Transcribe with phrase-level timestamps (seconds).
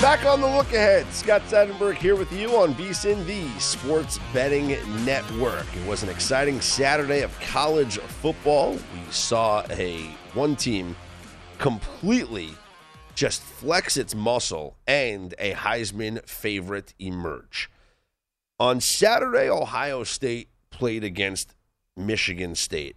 [0.00, 4.68] Back on the look ahead, Scott Seidenberg here with you on VSIN, the Sports Betting
[5.04, 5.66] Network.
[5.76, 8.74] It was an exciting Saturday of college football.
[8.74, 10.02] We saw a
[10.34, 10.94] one team
[11.58, 12.50] completely
[13.16, 17.68] just flex its muscle and a Heisman favorite emerge.
[18.60, 21.56] On Saturday, Ohio State played against
[21.96, 22.94] Michigan State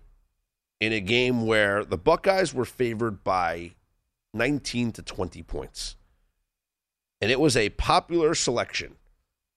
[0.80, 3.72] in a game where the Buckeyes were favored by
[4.36, 5.96] 19 to 20 points.
[7.22, 8.96] And it was a popular selection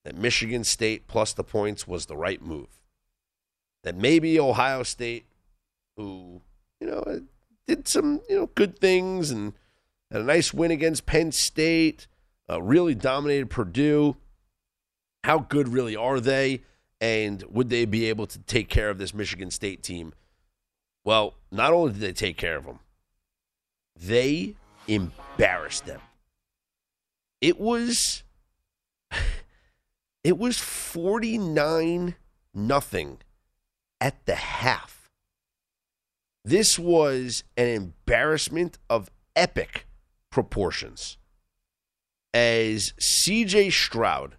[0.04, 2.68] that Michigan State plus the points was the right move.
[3.82, 5.26] That maybe Ohio State,
[5.96, 6.42] who,
[6.80, 7.22] you know,
[7.66, 9.54] did some, you know, good things and
[10.10, 12.06] had a nice win against Penn State,
[12.50, 14.16] uh, really dominated Purdue.
[15.24, 16.62] How good really are they?
[17.00, 20.12] And would they be able to take care of this Michigan State team?
[21.04, 22.80] Well, not only did they take care of them,
[23.96, 24.54] they
[24.86, 26.00] embarrassed them.
[27.44, 28.22] It was
[30.24, 32.14] it was 49
[32.54, 33.18] nothing
[34.00, 35.10] at the half.
[36.42, 39.86] This was an embarrassment of epic
[40.30, 41.18] proportions.
[42.32, 44.36] As CJ Stroud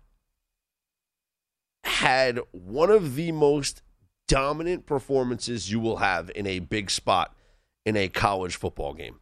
[1.84, 3.84] had one of the most
[4.28, 7.36] dominant performances you will have in a big spot
[7.86, 9.20] in a college football game.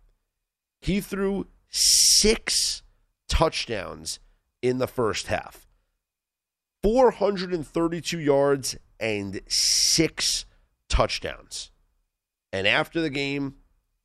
[0.81, 2.82] He threw six
[3.33, 4.19] touchdowns
[4.61, 5.67] in the first half
[6.83, 10.45] 432 yards and six
[10.87, 11.71] touchdowns.
[12.51, 13.55] And after the game,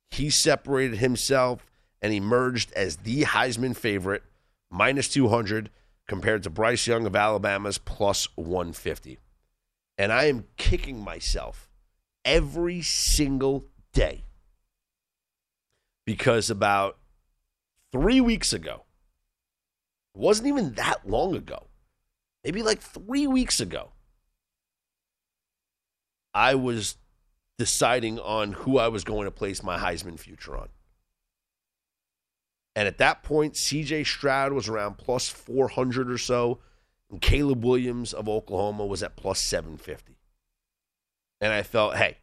[0.09, 1.69] he separated himself
[2.01, 4.23] and emerged as the Heisman favorite,
[4.71, 5.69] minus 200
[6.07, 9.19] compared to Bryce Young of Alabama's plus 150.
[9.99, 11.69] And I am kicking myself
[12.25, 14.23] every single day
[16.03, 16.97] because about
[17.91, 18.85] three weeks ago,
[20.15, 21.67] it wasn't even that long ago,
[22.43, 23.91] maybe like three weeks ago,
[26.33, 26.97] I was
[27.57, 30.69] deciding on who I was going to place my Heisman future on.
[32.75, 36.59] And at that point, CJ Stroud was around plus 400 or so,
[37.11, 40.15] and Caleb Williams of Oklahoma was at plus 750.
[41.41, 42.17] And I felt, hey,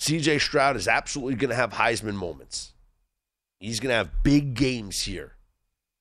[0.00, 2.74] CJ Stroud is absolutely going to have Heisman moments.
[3.58, 5.35] He's going to have big games here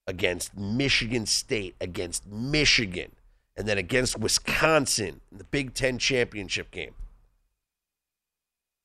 [0.08, 3.12] against Michigan State, against Michigan,
[3.58, 6.94] and then against Wisconsin in the Big Ten championship game.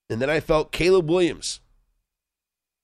[0.08, 1.60] And then I felt Caleb Williams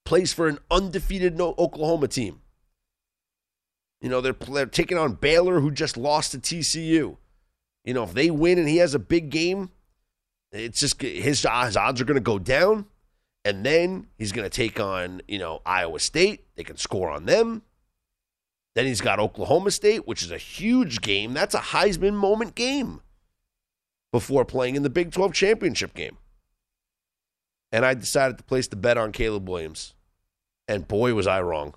[0.05, 2.41] plays for an undefeated Oklahoma team.
[4.01, 7.17] You know, they're, they're taking on Baylor, who just lost to TCU.
[7.83, 9.71] You know, if they win and he has a big game,
[10.51, 12.85] it's just his, his odds are going to go down.
[13.43, 16.45] And then he's going to take on, you know, Iowa State.
[16.55, 17.63] They can score on them.
[18.77, 21.33] Then he's got Oklahoma State, which is a huge game.
[21.33, 23.01] That's a Heisman moment game
[24.11, 26.17] before playing in the Big 12 championship game.
[27.71, 29.95] And I decided to place the bet on Caleb Williams.
[30.67, 31.73] And boy, was I wrong.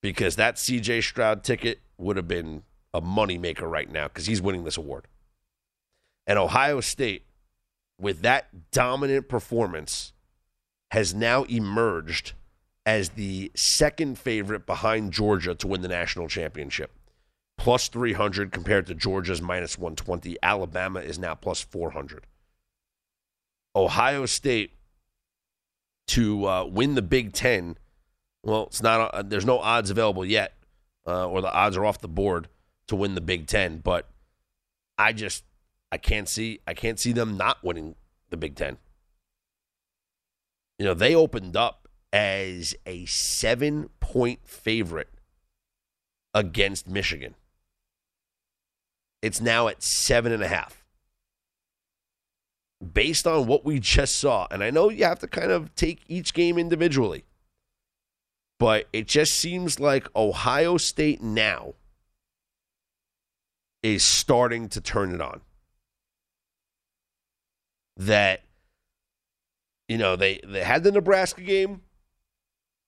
[0.00, 2.62] Because that CJ Stroud ticket would have been
[2.94, 5.08] a moneymaker right now because he's winning this award.
[6.28, 7.26] And Ohio State,
[7.98, 10.12] with that dominant performance,
[10.92, 12.34] has now emerged
[12.84, 16.90] as the second favorite behind Georgia to win the national championship.
[17.58, 20.36] Plus 300 compared to Georgia's minus 120.
[20.42, 22.26] Alabama is now plus 400.
[23.76, 24.72] Ohio State
[26.08, 27.76] to uh, win the Big Ten.
[28.42, 29.14] Well, it's not.
[29.14, 30.54] Uh, there's no odds available yet,
[31.06, 32.48] uh, or the odds are off the board
[32.88, 33.78] to win the Big Ten.
[33.78, 34.08] But
[34.98, 35.44] I just
[35.92, 37.94] I can't see I can't see them not winning
[38.30, 38.78] the Big Ten.
[40.78, 41.81] You know, they opened up
[42.12, 45.08] as a seven point favorite
[46.34, 47.34] against Michigan.
[49.22, 50.84] It's now at seven and a half.
[52.92, 56.00] Based on what we just saw, and I know you have to kind of take
[56.08, 57.24] each game individually,
[58.58, 61.74] but it just seems like Ohio State now
[63.84, 65.42] is starting to turn it on.
[67.96, 68.42] That,
[69.88, 71.82] you know, they, they had the Nebraska game,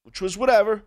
[0.05, 0.85] which was whatever,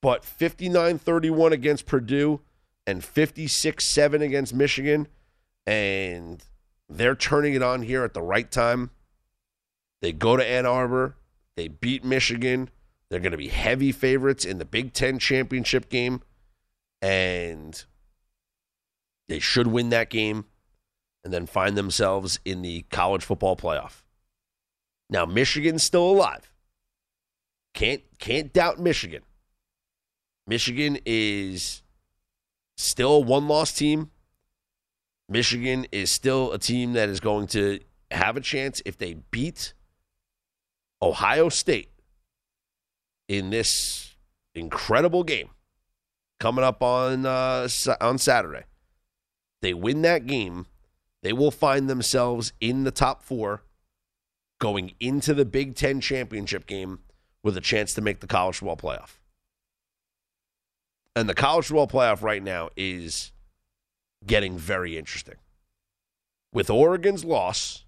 [0.00, 2.40] but 59 31 against Purdue
[2.86, 5.08] and 56 7 against Michigan.
[5.66, 6.42] And
[6.88, 8.90] they're turning it on here at the right time.
[10.00, 11.16] They go to Ann Arbor,
[11.56, 12.70] they beat Michigan.
[13.08, 16.22] They're going to be heavy favorites in the Big Ten championship game.
[17.00, 17.84] And
[19.28, 20.46] they should win that game
[21.24, 24.02] and then find themselves in the college football playoff.
[25.08, 26.52] Now, Michigan's still alive.
[27.76, 29.22] Can't can't doubt Michigan.
[30.46, 31.82] Michigan is
[32.76, 34.10] still a one-loss team.
[35.28, 37.80] Michigan is still a team that is going to
[38.10, 39.74] have a chance if they beat
[41.02, 41.90] Ohio State
[43.28, 44.16] in this
[44.54, 45.50] incredible game
[46.40, 47.68] coming up on uh,
[48.00, 48.64] on Saturday
[49.60, 50.66] they win that game,
[51.22, 53.64] they will find themselves in the top four
[54.60, 57.00] going into the Big Ten championship game
[57.46, 59.18] with a chance to make the college football playoff.
[61.14, 63.30] And the college football playoff right now is
[64.26, 65.36] getting very interesting.
[66.52, 67.84] With Oregon's loss,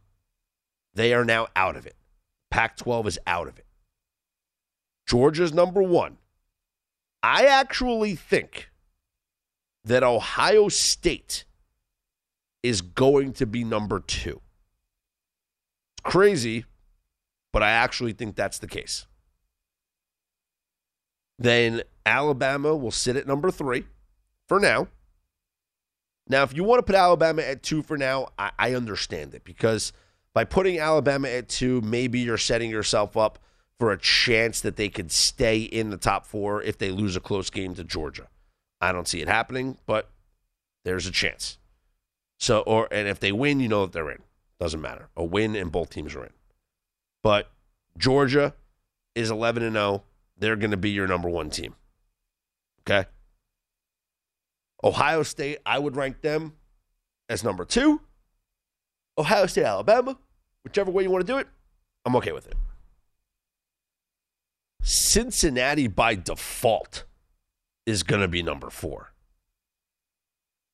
[0.94, 1.96] they are now out of it.
[2.52, 3.66] Pac 12 is out of it.
[5.08, 6.19] Georgia's number one.
[7.25, 8.70] I actually think
[9.84, 11.46] that Ohio State
[12.62, 14.40] is going to be number two.
[15.94, 16.64] It's crazy,
[17.52, 19.08] but I actually think that's the case.
[21.38, 23.85] Then Alabama will sit at number three
[24.49, 24.88] for now.
[26.29, 29.44] Now, if you want to put Alabama at two for now, I, I understand it
[29.44, 29.93] because
[30.35, 33.38] by putting Alabama at two, maybe you're setting yourself up
[33.79, 37.20] for a chance that they could stay in the top four if they lose a
[37.20, 38.29] close game to Georgia.
[38.81, 40.10] I don't see it happening, but
[40.84, 41.58] there's a chance.
[42.39, 44.22] So, or and if they win, you know that they're in.
[44.60, 45.08] Doesn't matter.
[45.17, 46.32] A win and both teams are in.
[47.22, 47.51] But
[47.96, 48.55] Georgia
[49.15, 50.03] is 11 and 0.
[50.39, 51.75] They're going to be your number one team.
[52.81, 53.09] Okay.
[54.83, 56.55] Ohio State, I would rank them
[57.29, 58.01] as number two.
[59.19, 60.17] Ohio State, Alabama,
[60.63, 61.49] whichever way you want to do it,
[62.05, 62.55] I'm okay with it.
[64.83, 67.05] Cincinnati by default
[67.85, 69.13] is going to be number four.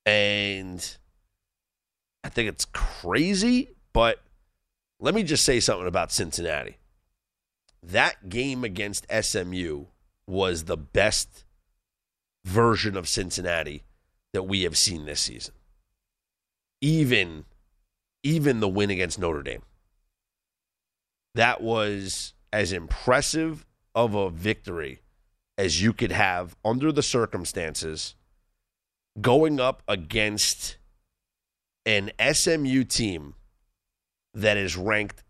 [0.04, 0.96] And
[2.22, 4.20] I think it's crazy, but
[5.00, 6.76] let me just say something about Cincinnati.
[7.86, 9.86] That game against SMU
[10.26, 11.44] was the best
[12.44, 13.84] version of Cincinnati
[14.32, 15.54] that we have seen this season.
[16.80, 17.44] Even
[18.22, 19.62] even the win against Notre Dame.
[21.34, 25.02] That was as impressive of a victory
[25.58, 28.14] as you could have under the circumstances
[29.20, 30.78] going up against
[31.84, 33.34] an SMU team
[34.32, 35.22] that is ranked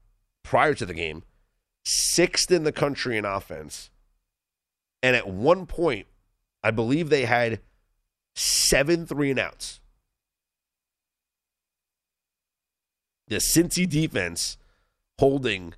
[0.45, 1.25] prior to the game
[1.85, 3.91] sixth in the country in offense.
[5.03, 6.07] And at one point,
[6.63, 7.61] I believe they had
[8.35, 9.81] seven three and outs.
[13.29, 14.57] The Cincy defense
[15.19, 15.75] holding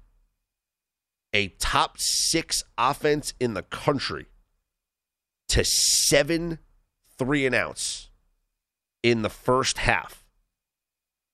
[1.32, 4.26] a top six offense in the country
[5.48, 6.58] to seven
[7.18, 8.10] three and outs
[9.02, 10.24] in the first half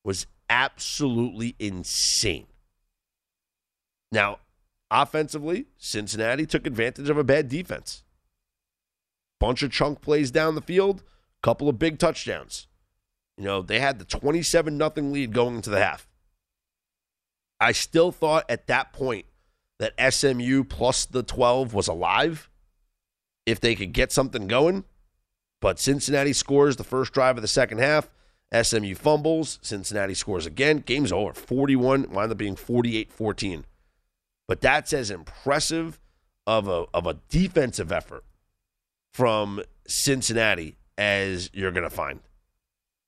[0.05, 2.47] was absolutely insane.
[4.11, 4.38] Now,
[4.92, 8.04] offensively, Cincinnati took advantage of a bad defense.
[9.40, 11.02] Bunch of chunk plays down the field,
[11.42, 12.68] couple of big touchdowns.
[13.37, 16.06] You know, they had the 27 nothing lead going into the half.
[17.58, 19.26] I still thought at that point
[19.78, 22.50] that SMU plus the 12 was alive
[23.46, 24.84] if they could get something going.
[25.61, 28.11] But Cincinnati scores the first drive of the second half.
[28.52, 29.58] SMU fumbles.
[29.62, 30.78] Cincinnati scores again.
[30.78, 31.32] Game's over.
[31.32, 33.64] 41, wound up being 48 14.
[34.52, 35.99] But that's as impressive
[36.47, 38.23] of a, of a defensive effort
[39.14, 42.21] from Cincinnati as you're going to find.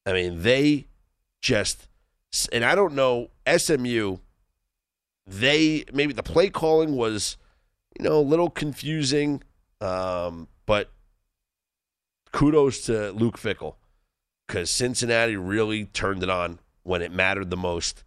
[0.06, 0.86] I mean, they
[1.42, 1.86] just,
[2.50, 4.16] and I don't know, SMU,
[5.26, 7.36] they, maybe the play calling was,
[7.98, 9.42] you know, a little confusing,
[9.82, 10.92] um, but
[12.32, 13.74] kudos to Luke Fickell
[14.46, 18.02] because Cincinnati really turned it on when it mattered the most.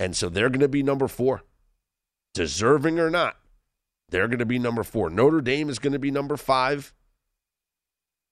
[0.00, 1.44] And so they're going to be number four.
[2.34, 3.36] Deserving or not,
[4.08, 5.10] they're going to be number four.
[5.10, 6.94] Notre Dame is going to be number five.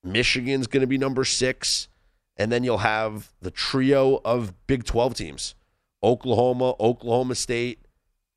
[0.05, 1.88] Michigan's going to be number six.
[2.37, 5.55] And then you'll have the trio of Big 12 teams
[6.02, 7.87] Oklahoma, Oklahoma State,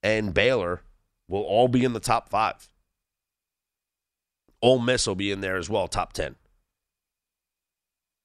[0.02, 0.82] and Baylor
[1.28, 2.68] will all be in the top five.
[4.62, 6.36] Ole Miss will be in there as well, top 10.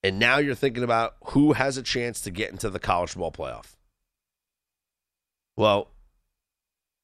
[0.03, 3.33] And now you're thinking about who has a chance to get into the college football
[3.33, 3.77] playoff.
[5.57, 5.89] Well,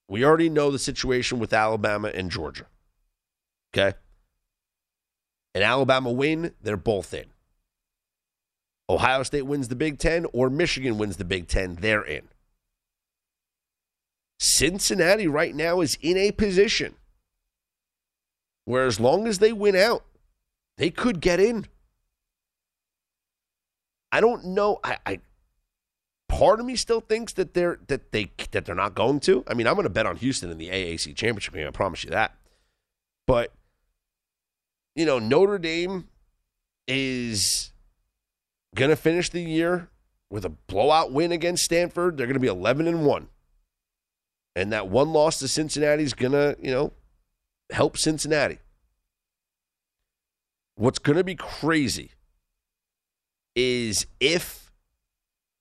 [0.09, 2.67] we already know the situation with Alabama and Georgia.
[3.75, 3.97] Okay?
[5.55, 7.27] An Alabama win, they're both in.
[8.89, 12.29] Ohio State wins the Big Ten or Michigan wins the Big Ten, they're in.
[14.39, 16.97] Cincinnati right now is in a position
[18.65, 20.05] where, as long as they win out,
[20.79, 21.67] they could get in.
[24.11, 24.81] I don't know.
[24.83, 25.21] I, I
[26.33, 29.45] part of me still thinks that they're that they that they're not going to.
[29.47, 31.69] I mean, I'm going to bet on Houston in the AAC championship game.
[31.69, 32.35] I promise you that.
[33.27, 33.53] But
[34.97, 36.09] you know, Notre Dame
[36.89, 37.73] is
[38.75, 39.91] going to finish the year
[40.31, 42.17] with a blowout win against Stanford.
[42.17, 43.29] They're going to be 11 and 1.
[44.57, 46.93] And that one loss to Cincinnati is going to, you know,
[47.71, 48.59] help Cincinnati.
[50.75, 52.11] What's going to be crazy
[53.55, 54.62] is if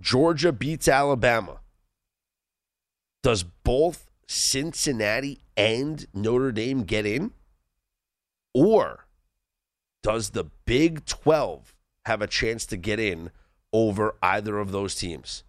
[0.01, 1.59] Georgia beats Alabama,
[3.21, 7.31] does both Cincinnati and Notre Dame get in?
[8.53, 9.05] Or
[10.01, 13.29] does the Big 12 have a chance to get in
[13.71, 15.43] over either of those teams?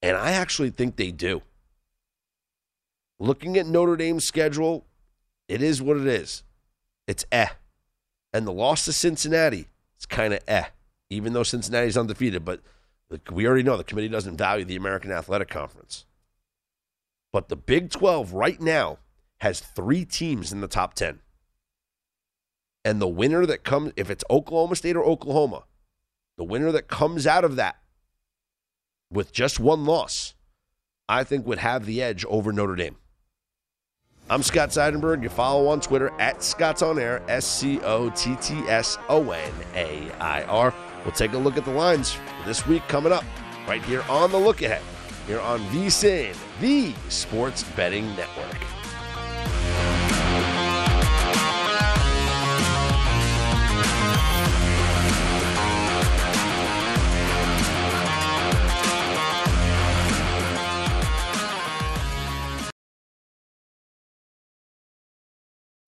[0.00, 1.42] And I actually think they do.
[3.18, 4.86] Looking at Notre Dame's schedule,
[5.48, 6.44] it is what it is.
[7.08, 7.48] It's eh.
[8.32, 10.66] And the loss to Cincinnati, it's kind of eh,
[11.10, 12.44] even though Cincinnati's undefeated.
[12.44, 12.60] But
[13.30, 16.04] we already know the committee doesn't value the American Athletic Conference.
[17.32, 18.98] But the Big 12 right now
[19.40, 21.20] has three teams in the top 10.
[22.84, 25.64] And the winner that comes, if it's Oklahoma State or Oklahoma,
[26.36, 27.76] the winner that comes out of that
[29.10, 30.34] with just one loss,
[31.08, 32.96] I think would have the edge over Notre Dame.
[34.30, 35.22] I'm Scott Seidenberg.
[35.22, 39.30] You follow on Twitter at Scott's On Air, S C O T T S O
[39.30, 40.74] N A I R.
[41.02, 43.24] We'll take a look at the lines this week coming up
[43.66, 44.82] right here on the look ahead
[45.26, 48.77] here on VSIN, the Sports Betting Network.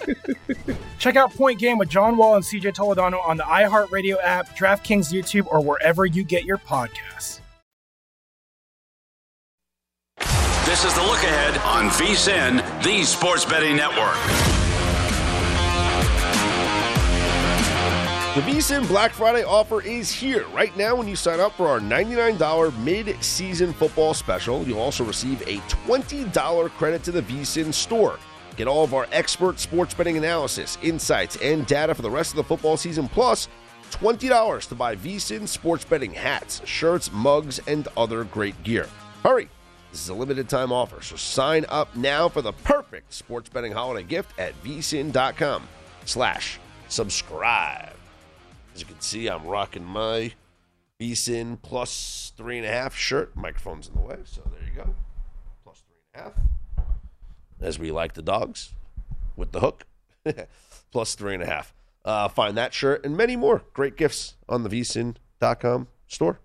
[0.98, 5.12] Check out Point Game with John Wall and CJ Toledano on the iHeartRadio app, DraftKings
[5.12, 7.40] YouTube, or wherever you get your podcasts.
[10.64, 14.16] This is the look ahead on VSIN, the Sports Betting Network.
[18.34, 20.46] The VSIN Black Friday offer is here.
[20.54, 25.04] Right now, when you sign up for our $99 mid season football special, you'll also
[25.04, 28.18] receive a $20 credit to the VSIN store.
[28.56, 32.36] Get all of our expert sports betting analysis, insights, and data for the rest of
[32.36, 33.48] the football season, plus
[33.92, 38.88] $20 to buy VSIN sports betting hats, shirts, mugs, and other great gear.
[39.22, 39.48] Hurry!
[39.90, 43.72] This is a limited time offer, so sign up now for the perfect sports betting
[43.72, 45.68] holiday gift at vsin.com
[46.06, 47.94] slash subscribe.
[48.74, 50.32] As you can see, I'm rocking my
[50.98, 53.36] VSIN plus three and a half shirt.
[53.36, 54.94] Microphone's in the way, so there you go.
[55.62, 56.51] Plus three and a half.
[57.62, 58.72] As we like the dogs
[59.36, 59.86] with the hook.
[60.92, 61.74] plus three and a half.
[62.04, 66.38] Uh, find that shirt and many more great gifts on the vsin.com store.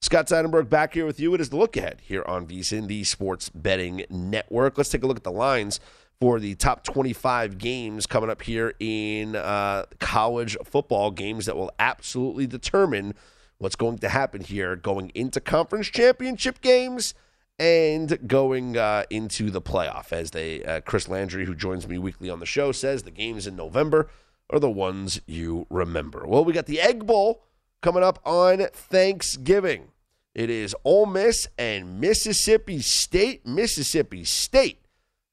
[0.00, 1.32] Scott Seidenberg back here with you.
[1.32, 4.76] It is the look ahead here on VSIN, the sports betting network.
[4.76, 5.80] Let's take a look at the lines
[6.20, 11.72] for the top 25 games coming up here in uh, college football games that will
[11.78, 13.14] absolutely determine
[13.58, 17.14] what's going to happen here going into conference championship games
[17.58, 20.12] and going uh, into the playoff.
[20.12, 23.46] As they, uh, Chris Landry, who joins me weekly on the show, says the games
[23.46, 24.08] in November
[24.50, 26.26] are the ones you remember.
[26.26, 27.44] Well, we got the Egg Bowl
[27.82, 29.88] coming up on Thanksgiving.
[30.34, 33.46] It is Ole Miss and Mississippi State.
[33.46, 34.80] Mississippi State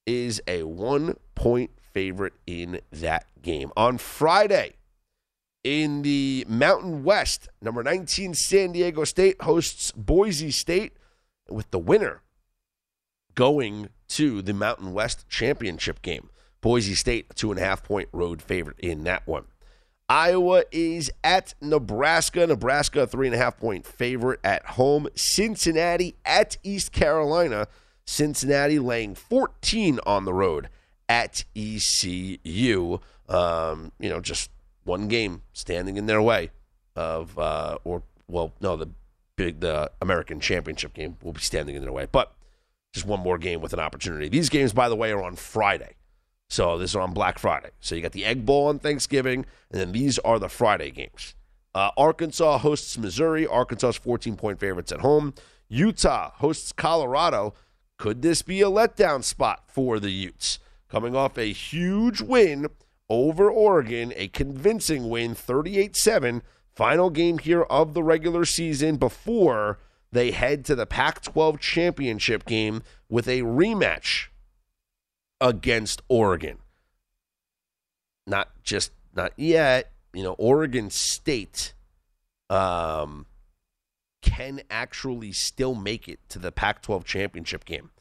[0.06, 3.72] is a one point favorite in that game.
[3.76, 4.74] On Friday,
[5.64, 10.94] in the Mountain West, number 19 San Diego State hosts Boise State
[11.54, 12.22] with the winner
[13.36, 16.30] going to the Mountain West championship game.
[16.62, 19.46] Boise State, a two and a half point road favorite in that one.
[20.08, 22.46] Iowa is at Nebraska.
[22.46, 25.08] Nebraska, three and a half point favorite at home.
[25.16, 27.68] Cincinnati at East Carolina.
[28.06, 30.68] Cincinnati laying 14 on the road
[31.08, 33.00] at ECU.
[33.30, 34.52] Um, you know, just
[34.84, 36.52] one game standing in their way
[36.96, 38.90] of, uh, or, well, no, the
[39.36, 42.08] big, the American Championship game will be standing in their way.
[42.12, 42.34] But
[42.94, 44.30] just one more game with an opportunity.
[44.30, 45.96] These games, by the way, are on Friday.
[46.50, 47.70] So this is on Black Friday.
[47.80, 51.34] So you got the Egg Bowl on Thanksgiving, and then these are the Friday games.
[51.74, 53.48] Uh, Arkansas hosts Missouri.
[53.48, 55.34] Arkansas's 14 point favorites at home.
[55.70, 57.54] Utah hosts Colorado.
[57.98, 60.60] Could this be a letdown spot for the Utes?
[60.90, 62.68] Coming off a huge win
[63.08, 66.42] over Oregon, a convincing win, 38 7.
[66.76, 69.80] Final game here of the regular season before
[70.12, 74.28] they head to the Pac 12 championship game with a rematch
[75.40, 76.60] against Oregon.
[78.28, 79.92] Not just not yet.
[80.14, 81.74] You know, Oregon State
[82.50, 83.26] um,
[84.22, 87.92] can actually still make it to the Pac 12 championship game.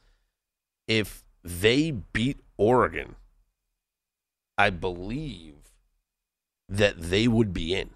[0.86, 3.16] If they beat Oregon,
[4.58, 5.54] I believe
[6.68, 7.90] that they would be in.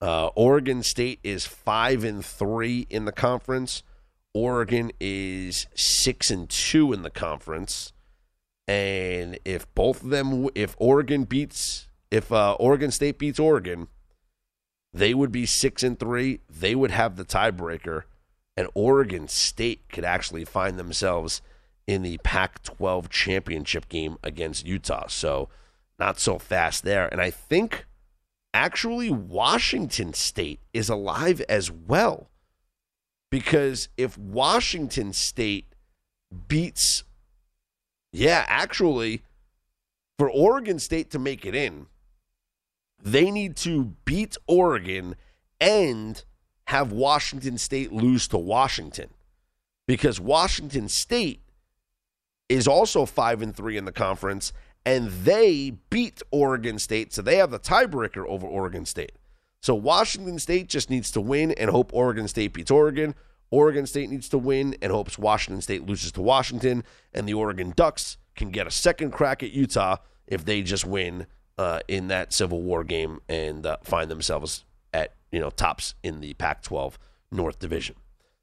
[0.00, 3.82] Uh, Oregon State is five and three in the conference.
[4.32, 7.92] Oregon is six and two in the conference.
[8.66, 13.88] And if both of them, if Oregon beats, if uh, Oregon State beats Oregon,
[14.92, 16.40] they would be six and three.
[16.48, 18.04] They would have the tiebreaker,
[18.56, 21.42] and Oregon State could actually find themselves
[21.86, 25.08] in the Pac 12 championship game against Utah.
[25.08, 25.48] So,
[25.98, 27.08] not so fast there.
[27.08, 27.86] And I think
[28.52, 32.28] actually Washington State is alive as well.
[33.30, 35.66] Because if Washington State
[36.48, 37.04] beats,
[38.12, 39.22] yeah, actually,
[40.18, 41.86] for Oregon State to make it in,
[43.02, 45.14] they need to beat Oregon
[45.60, 46.24] and
[46.66, 49.10] have Washington State lose to Washington.
[49.86, 51.40] Because Washington State
[52.48, 54.52] is also 5 and 3 in the conference
[54.84, 59.12] and they beat Oregon State, so they have the tiebreaker over Oregon State.
[59.62, 63.14] So Washington State just needs to win and hope Oregon State beats Oregon.
[63.50, 67.72] Oregon State needs to win and hopes Washington State loses to Washington, and the Oregon
[67.76, 71.26] Ducks can get a second crack at Utah if they just win
[71.58, 74.64] uh, in that Civil War game and uh, find themselves
[74.94, 76.94] at you know tops in the Pac-12
[77.30, 77.96] North Division.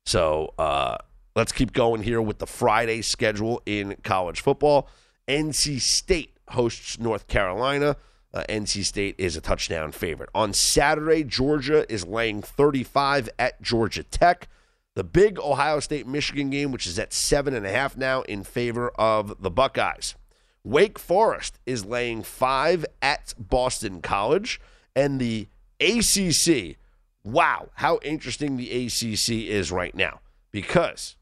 [0.05, 0.97] So uh,
[1.35, 4.89] let's keep going here with the Friday schedule in college football.
[5.27, 7.97] NC State hosts North Carolina.
[8.33, 10.29] Uh, NC State is a touchdown favorite.
[10.35, 14.47] On Saturday, Georgia is laying 35 at Georgia Tech.
[14.95, 18.43] The big Ohio State Michigan game, which is at seven and a half now, in
[18.43, 20.15] favor of the Buckeyes.
[20.63, 24.59] Wake Forest is laying five at Boston College.
[24.95, 25.47] And the
[25.79, 26.77] ACC,
[27.23, 30.19] wow, how interesting the ACC is right now.
[30.51, 31.15] Because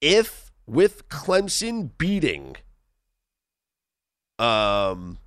[0.00, 2.56] if with Clemson beating
[4.38, 5.18] um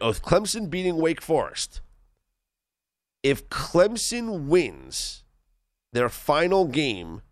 [0.00, 1.80] of Clemson beating Wake Forest,
[3.22, 5.24] if Clemson wins
[5.92, 7.22] their final game,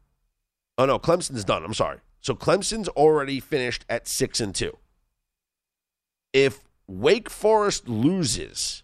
[0.79, 1.64] oh no, Clemson's done.
[1.64, 1.99] I'm sorry.
[2.20, 4.77] So Clemson's already finished at six and two.
[6.33, 8.83] If Wake Forest loses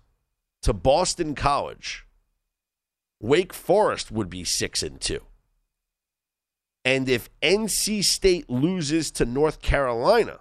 [0.62, 2.07] to Boston College,
[3.21, 5.23] Wake Forest would be six and two.
[6.85, 10.40] And if NC State loses to North Carolina,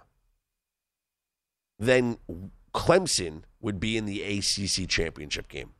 [1.78, 2.16] then
[2.74, 5.70] Clemson would be in the ACC championship game.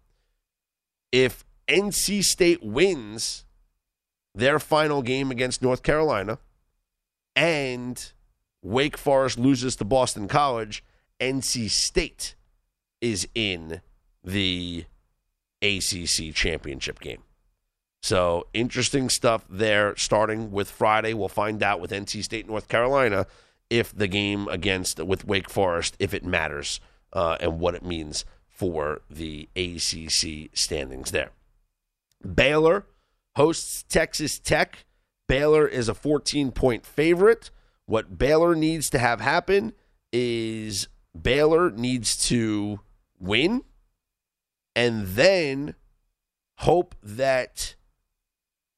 [1.11, 3.45] If NC State wins
[4.35, 6.39] their final game against North Carolina
[7.35, 8.13] and
[8.63, 10.85] Wake Forest loses to Boston College,
[11.21, 12.35] NC State
[13.01, 13.81] is in
[14.23, 14.85] the
[15.61, 17.23] ACC championship game.
[18.03, 19.97] So interesting stuff there.
[19.97, 23.27] Starting with Friday, we'll find out with NC State, North Carolina,
[23.71, 26.81] if the game against with Wake Forest, if it matters,
[27.13, 31.31] uh, and what it means for the ACC standings there.
[32.23, 32.87] Baylor
[33.37, 34.85] hosts Texas Tech.
[35.29, 37.51] Baylor is a 14 point favorite.
[37.87, 39.73] What Baylor needs to have happen
[40.13, 40.89] is
[41.21, 42.81] Baylor needs to
[43.19, 43.63] win
[44.75, 45.75] and then
[46.59, 47.75] hope that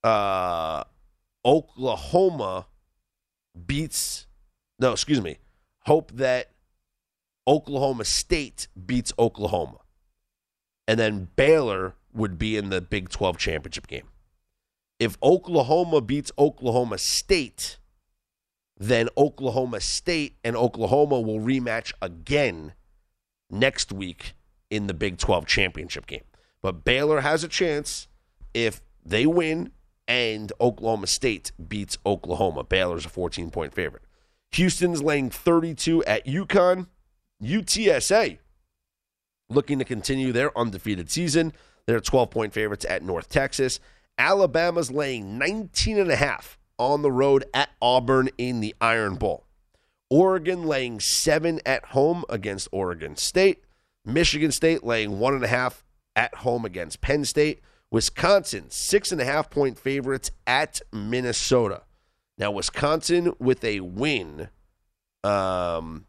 [0.04, 0.84] uh,
[1.44, 2.66] Oklahoma
[3.66, 4.26] beats,
[4.78, 5.38] no, excuse me,
[5.80, 6.50] hope that
[7.46, 9.78] Oklahoma State beats Oklahoma.
[10.86, 14.08] And then Baylor would be in the Big 12 championship game.
[15.00, 17.78] If Oklahoma beats Oklahoma State,
[18.76, 22.74] then Oklahoma State and Oklahoma will rematch again
[23.50, 24.34] next week
[24.70, 26.24] in the Big 12 championship game.
[26.62, 28.08] But Baylor has a chance
[28.52, 29.72] if they win
[30.06, 32.64] and Oklahoma State beats Oklahoma.
[32.64, 34.02] Baylor's a 14 point favorite.
[34.52, 36.86] Houston's laying 32 at UConn.
[37.42, 38.38] UTSA
[39.48, 41.52] looking to continue their undefeated season.
[41.86, 43.80] They're 12 point favorites at North Texas.
[44.16, 49.44] Alabama's laying 19 and a half on the road at Auburn in the Iron Bowl.
[50.10, 53.64] Oregon laying seven at home against Oregon State.
[54.04, 57.60] Michigan State laying one and a half at home against Penn State.
[57.90, 61.82] Wisconsin, six and a half point favorites at Minnesota.
[62.36, 64.48] Now, Wisconsin with a win
[65.22, 66.06] um,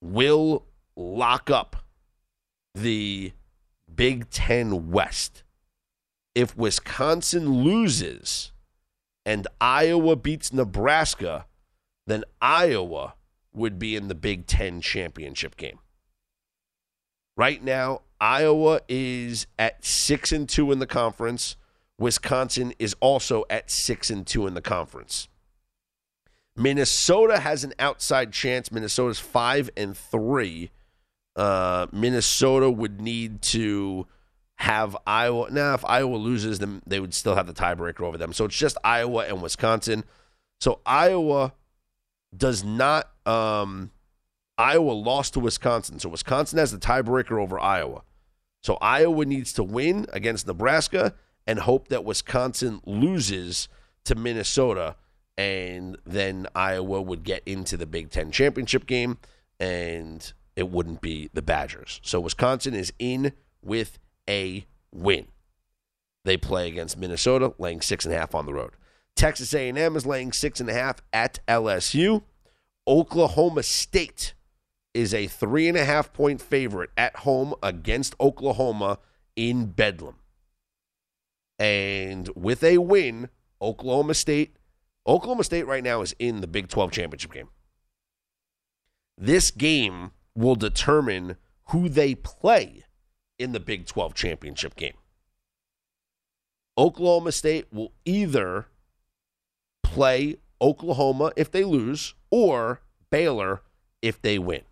[0.00, 1.76] will lock up
[2.74, 3.32] the
[3.92, 5.44] Big Ten West.
[6.34, 8.50] If Wisconsin loses
[9.24, 11.46] and Iowa beats Nebraska,
[12.06, 13.14] then Iowa
[13.52, 15.78] would be in the Big Ten championship game.
[17.36, 21.56] Right now, Iowa is at six and two in the conference.
[21.98, 25.28] Wisconsin is also at six and two in the conference.
[26.56, 28.70] Minnesota has an outside chance.
[28.70, 30.70] Minnesota's five and three.
[31.34, 34.06] Uh, Minnesota would need to
[34.56, 35.50] have Iowa.
[35.50, 38.32] Now, if Iowa loses, then they would still have the tiebreaker over them.
[38.32, 40.04] So it's just Iowa and Wisconsin.
[40.60, 41.52] So Iowa
[42.36, 43.10] does not.
[43.26, 43.90] Um,
[44.56, 48.02] Iowa lost to Wisconsin, so Wisconsin has the tiebreaker over Iowa.
[48.62, 51.14] So Iowa needs to win against Nebraska
[51.46, 53.68] and hope that Wisconsin loses
[54.04, 54.96] to Minnesota.
[55.36, 59.18] And then Iowa would get into the Big Ten championship game
[59.58, 62.00] and it wouldn't be the Badgers.
[62.02, 65.26] So Wisconsin is in with a win.
[66.24, 68.72] They play against Minnesota, laying six and a half on the road.
[69.14, 72.22] Texas A&M is laying six and a half at LSU.
[72.86, 74.34] Oklahoma State
[74.94, 78.98] is a three and a half point favorite at home against Oklahoma
[79.36, 80.16] in Bedlam.
[81.58, 83.28] And with a win,
[83.60, 84.56] Oklahoma State,
[85.06, 87.48] Oklahoma State right now is in the Big 12 championship game.
[89.18, 91.36] This game will determine
[91.68, 92.84] who they play
[93.38, 94.94] in the Big 12 championship game.
[96.76, 98.66] Oklahoma State will either
[99.82, 102.80] play Oklahoma if they lose or
[103.10, 103.62] Baylor
[104.02, 104.62] if they win.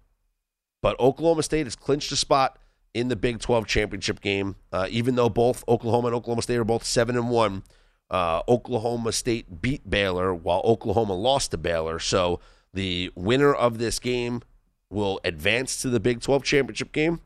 [0.82, 2.58] But Oklahoma State has clinched a spot
[2.92, 6.64] in the Big 12 championship game, uh, even though both Oklahoma and Oklahoma State are
[6.64, 7.62] both 7 and 1.
[8.10, 11.98] Uh, Oklahoma State beat Baylor while Oklahoma lost to Baylor.
[11.98, 12.40] So
[12.74, 14.42] the winner of this game
[14.90, 17.20] will advance to the Big 12 championship game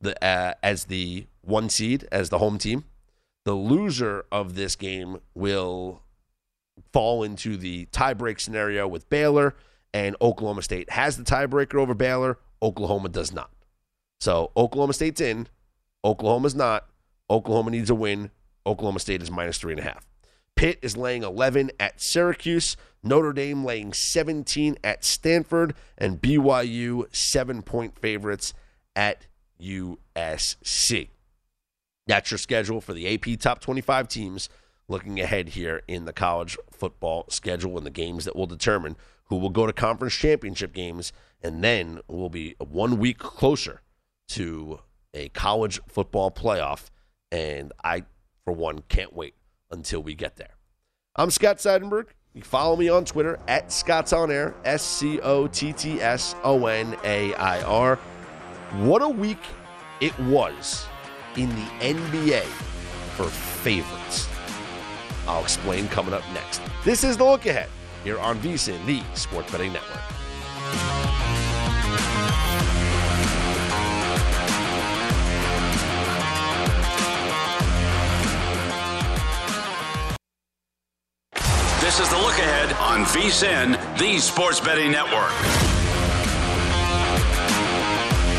[0.00, 2.84] the, uh, as the one seed, as the home team.
[3.44, 6.02] The loser of this game will
[6.92, 9.54] fall into the tiebreak scenario with Baylor,
[9.92, 12.38] and Oklahoma State has the tiebreaker over Baylor.
[12.62, 13.50] Oklahoma does not.
[14.20, 15.48] So Oklahoma State's in.
[16.04, 16.86] Oklahoma's not.
[17.28, 18.30] Oklahoma needs a win.
[18.66, 20.06] Oklahoma State is minus three and a half.
[20.56, 22.76] Pitt is laying 11 at Syracuse.
[23.02, 25.74] Notre Dame laying 17 at Stanford.
[25.96, 28.52] And BYU seven point favorites
[28.94, 29.26] at
[29.60, 31.08] USC.
[32.06, 34.48] That's your schedule for the AP top 25 teams
[34.88, 38.96] looking ahead here in the college football schedule and the games that will determine
[39.26, 41.12] who will go to conference championship games.
[41.42, 43.82] And then we'll be one week closer
[44.28, 44.80] to
[45.14, 46.90] a college football playoff.
[47.32, 48.04] And I,
[48.44, 49.34] for one, can't wait
[49.70, 50.56] until we get there.
[51.16, 52.06] I'm Scott Seidenberg.
[52.34, 56.36] You follow me on Twitter at Scott's On Air, S C O T T S
[56.44, 57.96] O N A I R.
[58.76, 59.38] What a week
[60.00, 60.86] it was
[61.36, 62.44] in the NBA
[63.16, 64.28] for favorites.
[65.26, 66.60] I'll explain coming up next.
[66.84, 67.68] This is the look ahead
[68.04, 70.99] here on VSIN, the Sports Betting Network.
[82.90, 85.30] On VSIN, the Sports Betting Network.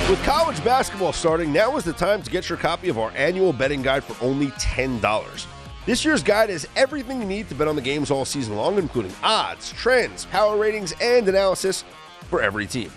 [0.09, 3.53] With college basketball starting, now is the time to get your copy of our annual
[3.53, 5.45] betting guide for only $10.
[5.85, 8.77] This year's guide has everything you need to bet on the games all season long,
[8.77, 11.85] including odds, trends, power ratings, and analysis
[12.29, 12.91] for every team.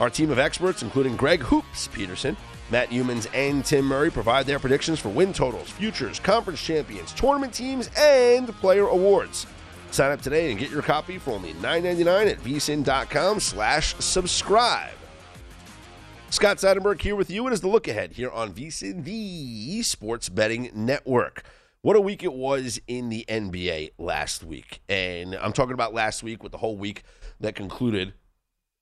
[0.00, 2.36] Our team of experts, including Greg Hoops Peterson,
[2.70, 7.54] Matt Youmans, and Tim Murray, provide their predictions for win totals, futures, conference champions, tournament
[7.54, 9.46] teams, and player awards.
[9.90, 14.92] Sign up today and get your copy for only $9.99 at vsin.com slash subscribe.
[16.30, 17.46] Scott Seidenberg here with you.
[17.46, 21.42] It is the look ahead here on VSIN, the Sports Betting Network.
[21.80, 24.82] What a week it was in the NBA last week.
[24.88, 27.02] And I'm talking about last week with the whole week
[27.40, 28.12] that concluded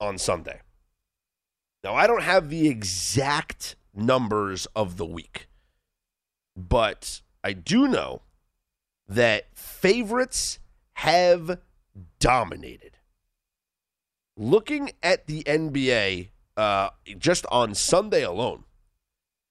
[0.01, 0.61] on Sunday.
[1.85, 5.47] Now, I don't have the exact numbers of the week,
[6.57, 8.23] but I do know
[9.07, 10.59] that favorites
[10.97, 11.59] have
[12.19, 12.97] dominated.
[14.35, 18.65] Looking at the NBA uh, just on Sunday alone,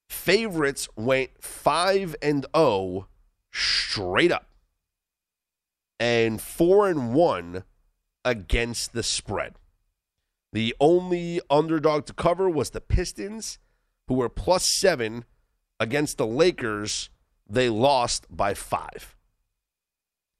[0.09, 3.07] favorites went 5 and 0
[3.53, 4.49] straight up
[5.99, 7.63] and 4 and 1
[8.23, 9.55] against the spread.
[10.51, 13.59] The only underdog to cover was the Pistons,
[14.07, 15.25] who were plus 7
[15.79, 17.11] against the Lakers.
[17.47, 19.15] They lost by 5.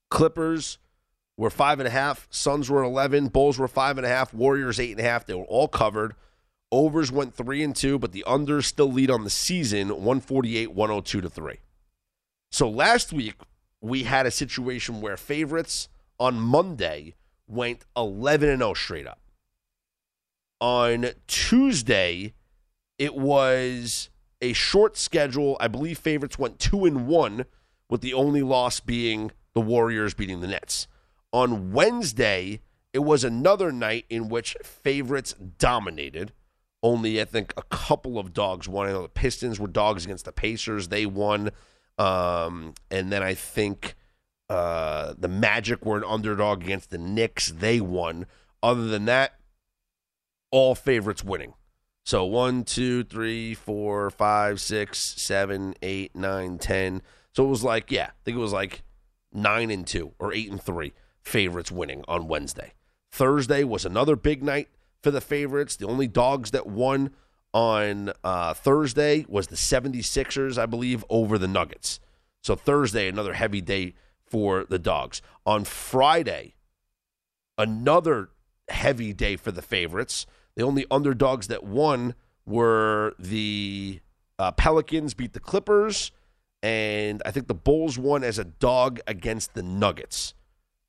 [0.10, 0.80] Clippers
[1.38, 5.26] were 5.5, Suns were 11, Bulls were 5.5, Warriors 8.5.
[5.26, 6.16] They were all covered.
[6.72, 11.22] Overs went three and two, but the unders still lead on the season 148 102
[11.22, 11.60] to 3.
[12.52, 13.36] So last week,
[13.82, 17.16] we had a situation where favorites on Monday
[17.48, 19.20] went 11 and 0 straight up.
[20.60, 22.34] On Tuesday,
[22.98, 24.10] it was
[24.42, 25.58] a short schedule.
[25.60, 27.46] I believe favorites went 2 and 1
[27.90, 30.88] with the only loss being the Warriors beating the Nets.
[31.36, 32.62] On Wednesday,
[32.94, 36.32] it was another night in which favorites dominated
[36.82, 38.88] only I think a couple of dogs won.
[38.88, 41.52] I know the Pistons were dogs against the Pacers; they won.
[41.98, 43.96] Um, and then I think
[44.50, 48.28] uh, the Magic were an underdog against the Knicks; they won.
[48.64, 49.38] Other than that,
[50.52, 51.54] all favorites winning.
[52.06, 57.02] So one, two, three, four, five, six, seven, eight, nine, ten.
[57.34, 58.84] So it was like, yeah, I think it was like
[59.34, 60.94] nine and two or eight and three
[61.26, 62.74] favorites winning on Wednesday.
[63.12, 64.70] Thursday was another big night
[65.02, 65.76] for the favorites.
[65.76, 67.12] The only dogs that won
[67.54, 72.00] on uh, Thursday was the 76ers, I believe, over the Nuggets.
[72.44, 75.22] So Thursday, another heavy day for the dogs.
[75.46, 76.56] On Friday,
[77.58, 78.30] another
[78.68, 80.26] heavy day for the favorites.
[80.56, 84.00] The only underdogs that won were the
[84.38, 86.12] uh, Pelicans beat the Clippers,
[86.62, 90.34] and I think the Bulls won as a dog against the Nuggets,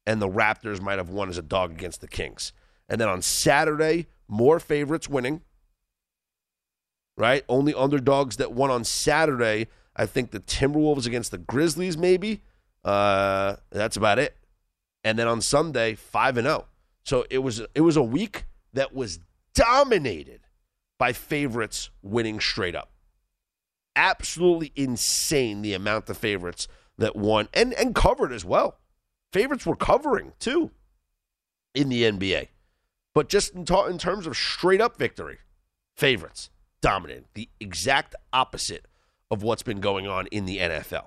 [0.06, 2.52] and the Raptors might have won as a dog against the Kings.
[2.88, 5.42] And then on Saturday, more favorites winning.
[7.16, 7.44] Right?
[7.48, 9.68] Only underdogs that won on Saturday.
[9.96, 12.42] I think the Timberwolves against the Grizzlies, maybe.
[12.84, 14.36] Uh, that's about it.
[15.02, 16.66] And then on Sunday, five and zero.
[17.04, 19.20] So it was it was a week that was
[19.54, 20.40] dominated
[20.98, 22.90] by favorites winning straight up.
[23.94, 28.78] Absolutely insane the amount of favorites that won and and covered as well.
[29.32, 30.70] Favorites were covering too
[31.74, 32.48] in the NBA.
[33.14, 35.38] But just in, ta- in terms of straight up victory,
[35.96, 37.24] favorites dominated.
[37.34, 38.86] The exact opposite
[39.30, 41.06] of what's been going on in the NFL.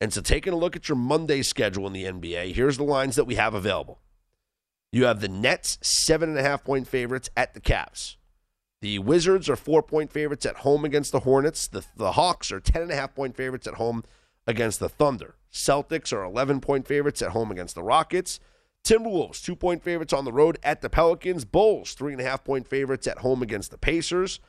[0.00, 3.16] And so, taking a look at your Monday schedule in the NBA, here's the lines
[3.16, 4.00] that we have available.
[4.92, 8.16] You have the Nets, seven and a half point favorites at the Cavs.
[8.80, 11.68] The Wizards are four point favorites at home against the Hornets.
[11.68, 14.04] The, the Hawks are ten and a half point favorites at home
[14.46, 15.34] against the Thunder.
[15.52, 18.40] Celtics are 11 point favorites at home against the Rockets.
[18.84, 21.44] Timberwolves, two point favorites on the road at the Pelicans.
[21.44, 24.40] Bulls, three and a half point favorites at home against the Pacers.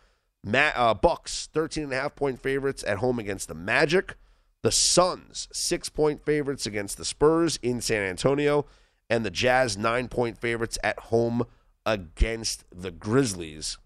[0.43, 4.15] Ma- uh, Bucks, 13 and a half point favorites at home against the Magic.
[4.63, 8.65] The Suns, six point favorites against the Spurs in San Antonio.
[9.09, 11.43] And the Jazz, nine point favorites at home
[11.85, 13.77] against the Grizzlies.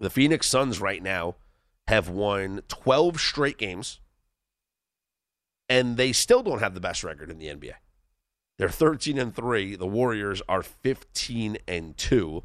[0.00, 1.36] The Phoenix Suns right now
[1.88, 4.00] have won 12 straight games,
[5.68, 7.74] and they still don't have the best record in the NBA.
[8.58, 9.76] They're 13 and 3.
[9.76, 12.44] The Warriors are 15 and 2.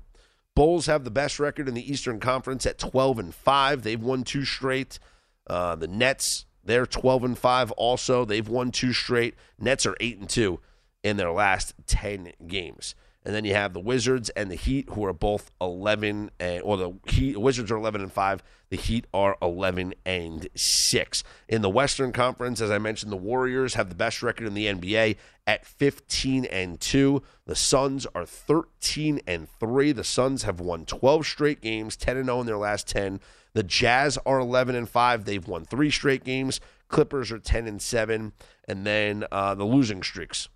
[0.56, 3.84] Bulls have the best record in the Eastern Conference at 12 and 5.
[3.84, 5.00] They've won two straight.
[5.48, 8.26] Uh, the Nets, they're 12 and 5 also.
[8.26, 9.36] They've won two straight.
[9.60, 10.60] Nets are 8 and 2
[11.04, 12.96] in their last 10 games.
[13.26, 16.78] And then you have the Wizards and the Heat, who are both 11 and, or
[16.78, 18.44] the Heat, Wizards are 11 and 5.
[18.70, 21.24] The Heat are 11 and 6.
[21.50, 24.68] In the Western Conference, as I mentioned, the Warriors have the best record in the
[24.68, 27.22] NBA at 15 and 2.
[27.46, 29.92] The Suns are 13 and 3.
[29.92, 33.20] The Suns have won 12 straight games, 10 and 0 in their last 10.
[33.54, 35.26] The Jazz are 11 and 5.
[35.26, 36.62] They've won three straight games.
[36.88, 38.32] Clippers are 10 and 7.
[38.68, 40.48] And then uh, the losing streaks.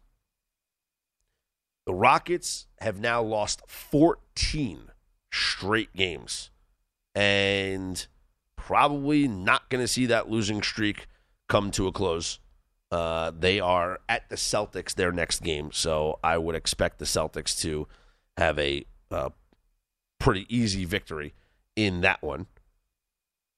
[1.85, 4.91] The Rockets have now lost 14
[5.31, 6.49] straight games
[7.15, 8.05] and
[8.55, 11.07] probably not going to see that losing streak
[11.49, 12.39] come to a close.
[12.91, 17.59] Uh, they are at the Celtics their next game, so I would expect the Celtics
[17.61, 17.87] to
[18.37, 19.29] have a uh,
[20.19, 21.33] pretty easy victory
[21.75, 22.47] in that one.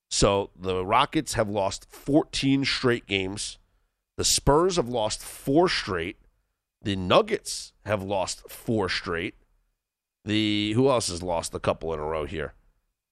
[0.09, 3.57] So the Rockets have lost 14 straight games.
[4.17, 6.17] The Spurs have lost four straight.
[6.85, 9.33] The Nuggets have lost four straight.
[10.23, 12.53] The who else has lost a couple in a row here?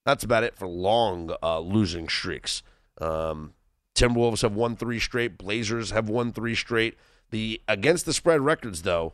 [0.05, 2.61] That's about it for long uh, losing streaks.
[3.01, 3.53] Um,
[3.95, 5.39] Timberwolves have won three straight.
[5.39, 6.95] Blazers have won three straight.
[7.31, 9.13] The against the spread records, though,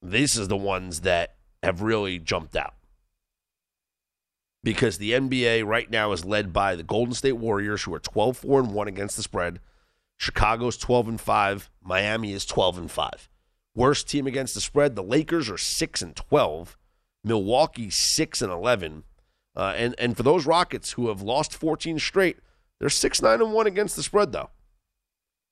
[0.00, 2.74] this is the ones that have really jumped out
[4.62, 8.36] because the NBA right now is led by the Golden State Warriors, who are 12
[8.36, 9.58] 4 and 1 against the spread.
[10.20, 11.70] Chicago's 12 and 5.
[11.82, 13.30] Miami is 12 and 5.
[13.74, 16.76] Worst team against the spread, the Lakers are 6 and 12.
[17.24, 19.04] Milwaukee 6 and 11.
[19.56, 22.36] Uh, and and for those Rockets who have lost 14 straight,
[22.78, 24.50] they're 6 9 and 1 against the spread though.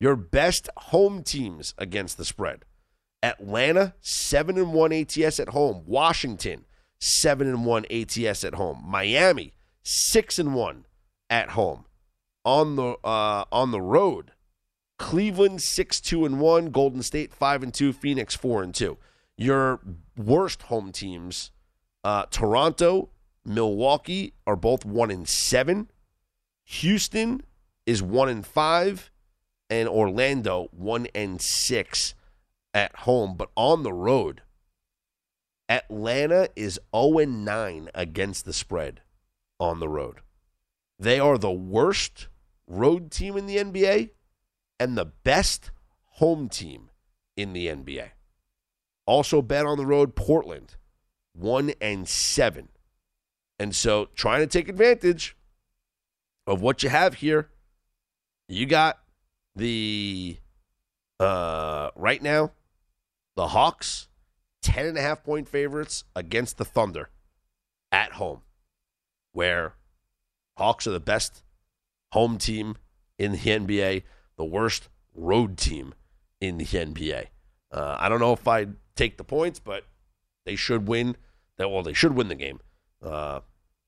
[0.01, 2.67] Your best home teams against the spread.
[3.23, 5.83] Atlanta 7 and 1 ATS at home.
[5.87, 6.67] Washington
[7.01, 8.83] 7 and 1 ATS at home.
[8.85, 10.87] Miami 6 and 1
[11.31, 11.87] at home.
[12.45, 14.33] On the uh, on the road,
[14.99, 18.99] Cleveland 6 2 and 1, Golden State 5 and 2, Phoenix 4 and 2.
[19.37, 19.81] Your
[20.17, 21.51] worst home teams,
[22.05, 23.11] uh, Toronto,
[23.45, 25.91] Milwaukee are both 1 and 7.
[26.65, 27.43] Houston
[27.87, 29.11] is 1 and 5
[29.71, 32.15] and Orlando 1 and 6
[32.75, 34.43] at home, but on the road
[35.69, 39.03] Atlanta is 0 and 9 against the spread
[39.61, 40.21] on the road.
[40.99, 42.29] They are the worst
[42.67, 44.11] road team in the NBA
[44.79, 45.71] and the best
[46.13, 46.91] home team
[47.37, 48.11] in the NBA.
[49.07, 50.77] Also bet on the road Portland
[51.35, 52.69] 1 and 7
[53.59, 55.37] And so trying to take advantage
[56.47, 57.49] of what you have here,
[58.49, 58.99] you got
[59.55, 60.39] the
[61.21, 62.53] uh right now,
[63.37, 64.09] the Hawks,
[64.63, 67.11] 10 and a half point favorites against the Thunder
[67.93, 68.43] at home,
[69.33, 69.75] where
[70.57, 71.43] Hawks are the best
[72.13, 72.77] home team
[73.19, 74.03] in the NBA,
[74.39, 75.93] the worst road team
[76.41, 77.27] in the NBA.
[77.71, 79.85] Uh, I don't know if I'd take the points, but
[80.47, 81.17] they should win.
[81.59, 82.61] That well, they should win the game.
[83.03, 83.41] Uh,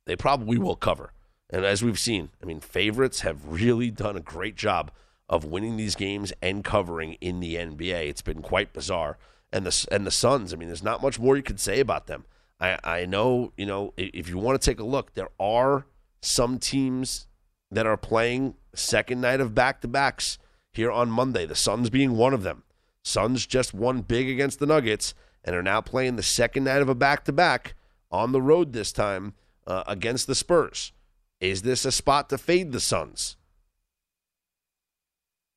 [0.07, 1.13] they probably will cover.
[1.49, 4.91] And as we've seen, I mean, favorites have really done a great job
[5.29, 8.09] of winning these games and covering in the NBA.
[8.09, 9.17] It's been quite bizarre.
[9.53, 12.07] And the and the Suns, I mean, there's not much more you could say about
[12.07, 12.25] them.
[12.61, 15.87] I I know, you know, if you want to take a look, there are
[16.21, 17.27] some teams
[17.71, 20.39] that are playing second night of back-to-backs
[20.73, 21.47] here on Monday.
[21.47, 22.63] The Suns being one of them.
[23.03, 25.15] Suns just won big against the Nuggets
[25.45, 27.75] and are now playing the second night of a back-to-back
[28.11, 29.35] on the road this time
[29.67, 30.93] uh, against the Spurs.
[31.41, 33.37] Is this a spot to fade the Suns?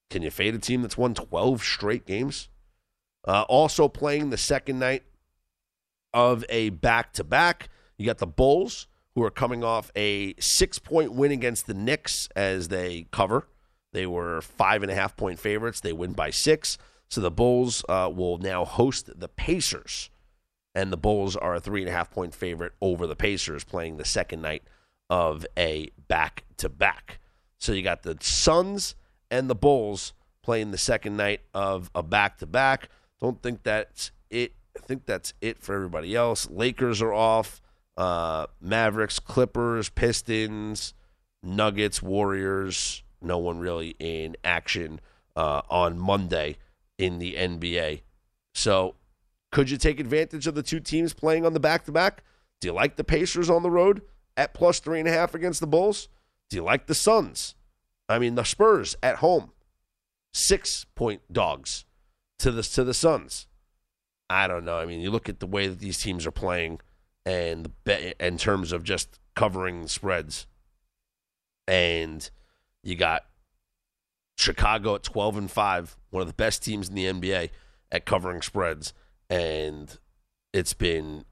[0.10, 2.48] Can you fade a team that's won 12 straight games?
[3.28, 5.04] Uh, also playing the second night
[6.14, 10.80] of a back to back, you got the Bulls, who are coming off a six
[10.80, 13.48] point win against the Knicks as they cover.
[13.92, 15.80] They were five and a half point favorites.
[15.80, 16.78] They win by six.
[17.10, 20.10] So the Bulls uh, will now host the Pacers.
[20.74, 23.98] And the Bulls are a three and a half point favorite over the Pacers, playing
[23.98, 24.64] the second night
[25.10, 27.20] of a back to back.
[27.60, 28.96] So you got the Suns
[29.30, 32.90] and the Bulls playing the second night of a back to back.
[33.22, 34.54] Don't think that's it.
[34.76, 36.50] I think that's it for everybody else.
[36.50, 37.62] Lakers are off.
[37.96, 40.94] Uh, Mavericks, Clippers, Pistons,
[41.42, 43.04] Nuggets, Warriors.
[43.22, 45.00] No one really in action
[45.36, 46.58] uh, on Monday
[46.98, 48.02] in the NBA.
[48.54, 48.96] So,
[49.52, 52.24] could you take advantage of the two teams playing on the back to back?
[52.60, 54.02] Do you like the Pacers on the road
[54.36, 56.08] at plus three and a half against the Bulls?
[56.50, 57.56] Do you like the Suns?
[58.10, 59.52] I mean, the Spurs at home,
[60.34, 61.86] six point dogs
[62.40, 63.48] to the to the Suns.
[64.30, 64.78] I don't know.
[64.78, 66.80] I mean, you look at the way that these teams are playing,
[67.26, 67.72] and
[68.20, 70.48] in terms of just covering spreads,
[71.68, 72.30] and
[72.84, 73.26] you got
[74.38, 77.50] Chicago at twelve and five, one of the best teams in the NBA
[77.92, 78.94] at covering spreads,
[79.30, 79.98] and
[80.54, 81.26] it's been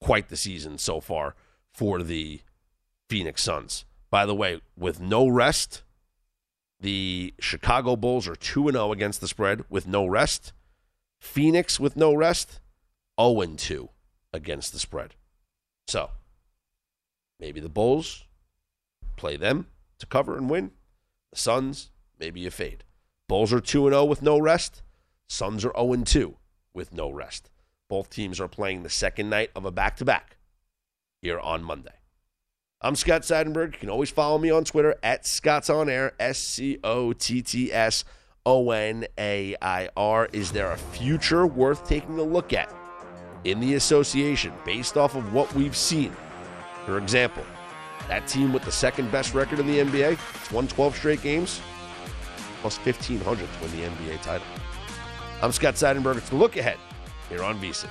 [0.00, 1.34] quite the season so far
[1.72, 2.40] for the
[3.08, 3.84] Phoenix Suns.
[4.10, 5.82] By the way, with no rest,
[6.80, 10.52] the Chicago Bulls are 2 0 against the spread with no rest.
[11.20, 12.60] Phoenix with no rest,
[13.18, 13.88] 0 2
[14.32, 15.14] against the spread.
[15.86, 16.10] So,
[17.38, 18.24] maybe the Bulls
[19.16, 19.66] play them
[19.98, 20.72] to cover and win.
[21.32, 22.84] The Suns, maybe a fade.
[23.28, 24.82] Bulls are 2 0 with no rest.
[25.28, 26.36] Suns are 0 2
[26.74, 27.50] with no rest.
[27.88, 30.36] Both teams are playing the second night of a back to back
[31.20, 31.94] here on Monday.
[32.80, 33.74] I'm Scott Seidenberg.
[33.74, 37.40] You can always follow me on Twitter at Scott's On Air, S C O T
[37.40, 38.04] T S
[38.44, 40.28] O N A I R.
[40.32, 42.72] Is there a future worth taking a look at
[43.44, 46.14] in the association based off of what we've seen?
[46.86, 47.44] For example,
[48.08, 51.60] that team with the second best record in the NBA, it's won 12 straight games,
[52.60, 54.46] plus 1,500 to win the NBA title.
[55.42, 56.16] I'm Scott Seidenberg.
[56.16, 56.78] It's the look ahead
[57.28, 57.90] here on VSIN.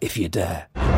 [0.00, 0.97] if you dare.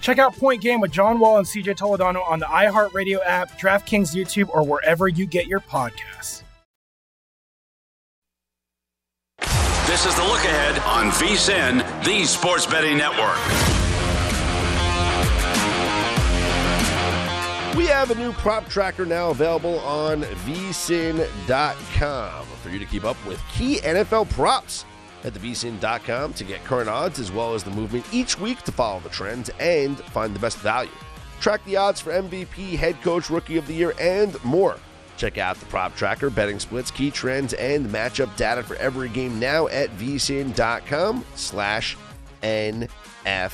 [0.00, 4.14] Check out Point Game with John Wall and CJ Toledano on the iHeartRadio app, DraftKings
[4.14, 6.42] YouTube, or wherever you get your podcasts.
[9.86, 13.36] This is the look ahead on VSIN, the Sports Betting Network.
[17.76, 21.26] We have a new prop tracker now available on vsin.com
[22.62, 24.84] for you to keep up with key NFL props
[25.24, 28.72] at the vsin.com to get current odds as well as the movement each week to
[28.72, 30.90] follow the trends and find the best value.
[31.40, 34.78] Track the odds for MVP, head coach, rookie of the year, and more.
[35.16, 39.38] Check out the prop tracker, betting splits, key trends, and matchup data for every game
[39.38, 41.96] now at vsin.com slash
[42.42, 43.52] NFL.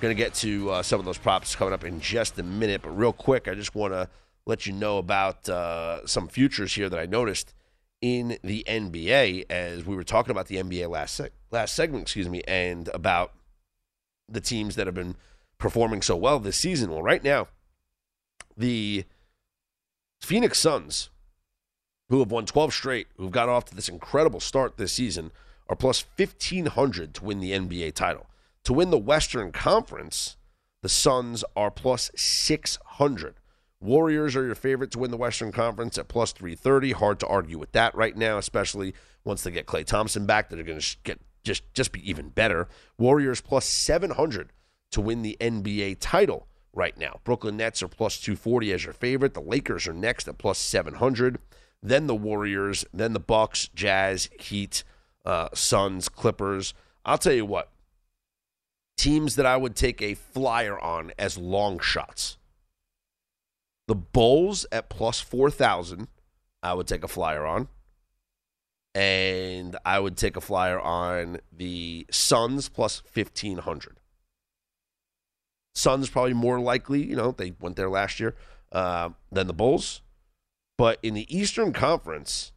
[0.00, 2.82] Going to get to uh, some of those props coming up in just a minute,
[2.82, 4.08] but real quick, I just want to
[4.46, 7.54] let you know about uh, some futures here that I noticed
[8.02, 12.42] in the NBA as we were talking about the NBA last last segment, excuse me,
[12.46, 13.32] and about
[14.28, 15.14] the teams that have been
[15.56, 16.90] performing so well this season.
[16.90, 17.46] Well, right now,
[18.56, 19.04] the
[20.20, 21.10] Phoenix Suns,
[22.08, 25.30] who have won 12 straight, who've got off to this incredible start this season,
[25.68, 28.26] are plus 1,500 to win the NBA title.
[28.64, 30.36] To win the Western Conference,
[30.82, 33.36] the Suns are plus 600.
[33.82, 36.92] Warriors are your favorite to win the Western Conference at plus 330.
[36.92, 40.48] Hard to argue with that right now, especially once they get Klay Thompson back.
[40.48, 42.68] that are going to get just just be even better.
[42.96, 44.50] Warriors plus 700
[44.92, 47.20] to win the NBA title right now.
[47.24, 49.34] Brooklyn Nets are plus 240 as your favorite.
[49.34, 51.38] The Lakers are next at plus 700.
[51.82, 54.84] Then the Warriors, then the Bucks, Jazz, Heat,
[55.26, 56.72] uh, Suns, Clippers.
[57.04, 57.70] I'll tell you what.
[58.96, 62.36] Teams that I would take a flyer on as long shots.
[63.88, 66.08] The Bulls at plus 4,000,
[66.62, 67.68] I would take a flyer on.
[68.94, 73.98] And I would take a flyer on the Suns plus 1,500.
[75.74, 78.34] Suns probably more likely, you know, they went there last year,
[78.70, 80.02] uh, than the Bulls.
[80.76, 82.52] But in the Eastern Conference,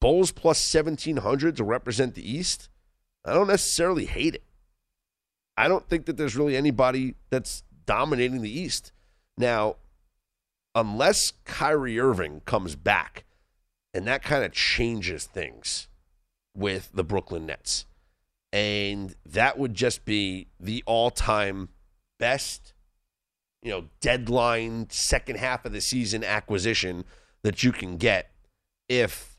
[0.00, 2.68] Bulls plus 1,700 to represent the East,
[3.24, 4.44] I don't necessarily hate it.
[5.56, 8.92] I don't think that there's really anybody that's dominating the East.
[9.36, 9.76] Now,
[10.74, 13.24] unless Kyrie Irving comes back,
[13.92, 15.88] and that kind of changes things
[16.54, 17.86] with the Brooklyn Nets.
[18.52, 21.68] And that would just be the all time
[22.18, 22.74] best,
[23.62, 27.04] you know, deadline second half of the season acquisition
[27.42, 28.30] that you can get
[28.88, 29.38] if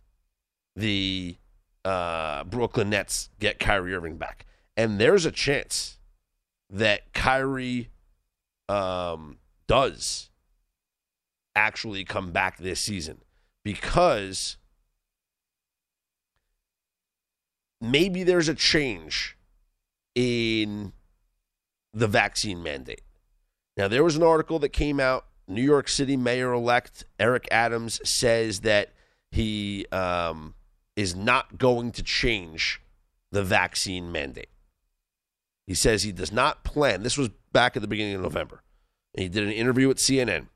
[0.76, 1.36] the
[1.84, 4.46] uh, Brooklyn Nets get Kyrie Irving back.
[4.78, 5.98] And there's a chance
[6.70, 7.90] that Kyrie
[8.70, 9.38] um,
[9.72, 10.30] does
[11.56, 13.22] actually come back this season
[13.64, 14.58] because
[17.80, 19.38] maybe there's a change
[20.14, 20.92] in
[21.94, 23.04] the vaccine mandate.
[23.78, 25.28] Now, there was an article that came out.
[25.48, 28.92] New York City Mayor elect Eric Adams says that
[29.32, 30.54] he um,
[30.98, 32.82] is not going to change
[33.32, 34.50] the vaccine mandate.
[35.66, 37.04] He says he does not plan.
[37.04, 38.64] This was back at the beginning of November.
[39.14, 40.48] He did an interview with CNN,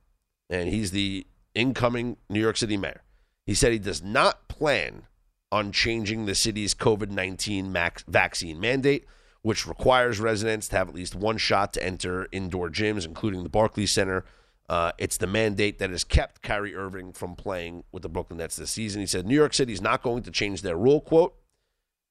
[0.49, 3.01] and he's the incoming New York City mayor.
[3.45, 5.03] He said he does not plan
[5.51, 7.75] on changing the city's COVID 19
[8.07, 9.05] vaccine mandate,
[9.41, 13.49] which requires residents to have at least one shot to enter indoor gyms, including the
[13.49, 14.25] Barclays Center,
[14.67, 18.55] Uh, it's the mandate that has kept Kyrie Irving from playing with the Brooklyn Nets
[18.55, 18.99] this season.
[18.99, 21.35] He said New York City is not going to change their rule, quote.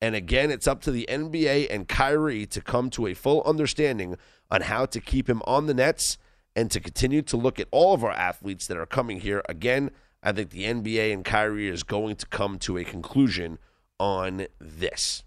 [0.01, 4.17] And again, it's up to the NBA and Kyrie to come to a full understanding
[4.51, 6.17] on how to keep him on the Nets
[6.57, 9.43] and to continue to look at all of our athletes that are coming here.
[9.49, 9.91] Again,
[10.23, 13.59] I think the NBA and Kyrie is going to come to a conclusion
[13.99, 15.25] on this.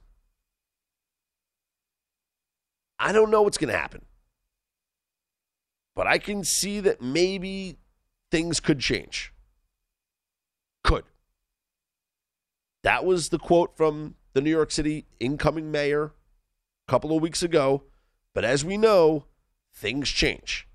[2.99, 4.03] I don't know what's going to happen.
[5.95, 7.77] But I can see that maybe
[8.31, 9.33] things could change.
[10.83, 11.05] Could.
[12.83, 16.13] That was the quote from the New York City incoming mayor
[16.87, 17.83] a couple of weeks ago.
[18.33, 19.25] But as we know,
[19.73, 20.66] things change.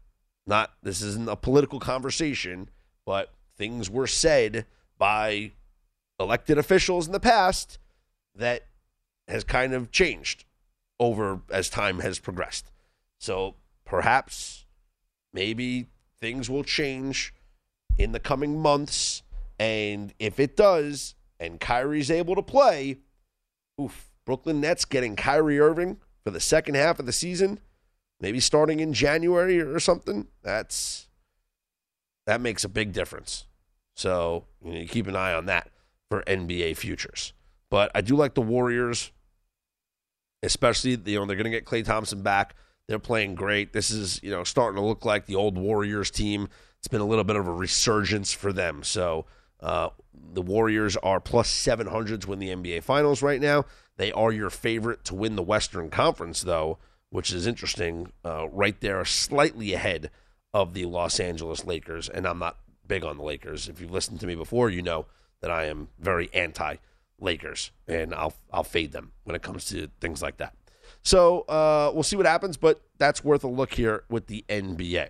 [0.46, 2.68] Not this isn't a political conversation,
[3.06, 4.66] but things were said
[4.98, 5.52] by
[6.18, 7.78] elected officials in the past
[8.34, 8.66] that
[9.28, 10.44] has kind of changed
[10.98, 12.70] over as time has progressed.
[13.18, 14.64] So perhaps,
[15.32, 15.86] maybe
[16.20, 17.34] things will change
[17.98, 19.22] in the coming months.
[19.58, 22.98] And if it does, and Kyrie's able to play,
[23.80, 27.58] oof, Brooklyn Nets getting Kyrie Irving for the second half of the season,
[28.22, 31.08] maybe starting in January or something, that's
[32.26, 33.44] that makes a big difference.
[33.94, 35.68] So you, know, you keep an eye on that
[36.08, 37.34] for NBA futures.
[37.68, 39.12] But I do like the Warriors
[40.42, 42.54] especially you know they're going to get Klay Thompson back.
[42.88, 43.72] They're playing great.
[43.72, 46.48] This is you know starting to look like the old Warriors team.
[46.78, 48.82] It's been a little bit of a resurgence for them.
[48.82, 49.26] So
[49.60, 49.90] uh,
[50.32, 53.66] the Warriors are plus 700 to win the NBA Finals right now.
[53.96, 56.78] They are your favorite to win the Western Conference, though,
[57.12, 58.10] which is interesting.
[58.24, 60.10] Uh, right there, slightly ahead
[60.54, 62.08] of the Los Angeles Lakers.
[62.08, 62.56] And I'm not
[62.88, 63.68] big on the Lakers.
[63.68, 65.06] If you've listened to me before, you know
[65.42, 66.76] that I am very anti
[67.20, 70.54] Lakers, and I'll I'll fade them when it comes to things like that.
[71.02, 75.08] So uh, we'll see what happens, but that's worth a look here with the NBA.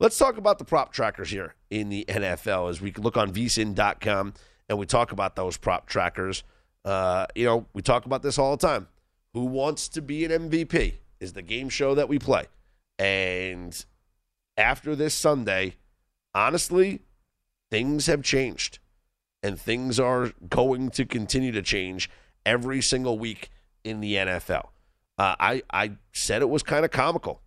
[0.00, 4.34] Let's talk about the prop trackers here in the NFL as we look on vsin.com
[4.68, 6.42] and we talk about those prop trackers.
[6.84, 8.88] Uh, you know, we talk about this all the time.
[9.34, 10.94] Who wants to be an MVP
[11.24, 12.44] is the game show that we play.
[12.98, 13.84] And
[14.56, 15.74] after this Sunday,
[16.34, 17.00] honestly,
[17.70, 18.78] things have changed
[19.42, 22.08] and things are going to continue to change
[22.46, 23.50] every single week
[23.82, 24.68] in the NFL.
[25.18, 27.40] Uh, I I said it was kind of comical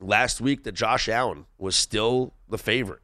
[0.00, 3.02] last week that Josh Allen was still the favorite,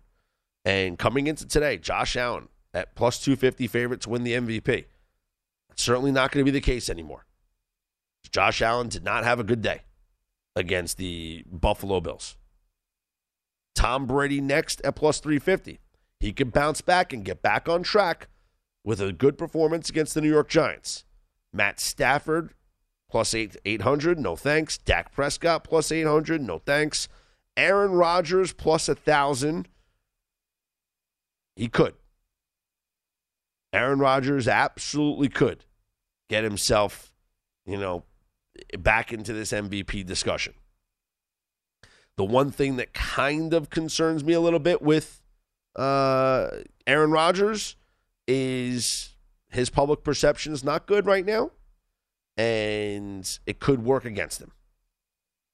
[0.65, 4.87] and coming into today, Josh Allen at plus two fifty favorite to win the MVP.
[5.69, 7.25] That's certainly not going to be the case anymore.
[8.31, 9.83] Josh Allen did not have a good day
[10.55, 12.37] against the Buffalo Bills.
[13.75, 15.81] Tom Brady next at plus 350
[16.21, 18.29] he could bounce back and get back on track
[18.85, 21.05] with a good performance against the New York Giants.
[21.53, 22.51] Matt Stafford
[23.11, 24.79] plus eight, 800, no thanks.
[24.79, 27.09] Dak Prescott plus 800, no thanks.
[27.57, 29.67] Aaron Rodgers plus 1,000.
[31.57, 31.95] He could.
[33.73, 35.65] Aaron Rodgers absolutely could
[36.29, 37.13] get himself,
[37.67, 38.05] you know,
[38.79, 40.55] back into this MVP discussion.
[42.17, 45.23] The one thing that kind of concerns me a little bit with
[45.77, 46.49] uh,
[46.87, 47.77] Aaron Rodgers
[48.27, 49.15] is
[49.49, 51.51] his public perception is not good right now,
[52.37, 54.53] and it could work against him.